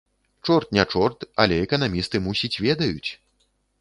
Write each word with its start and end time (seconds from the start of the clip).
Чорт 0.47 0.71
не 0.77 0.85
чорт, 0.93 1.27
але 1.43 1.59
эканамісты, 1.65 2.23
мусіць, 2.29 2.55
ведаюць. 2.67 3.11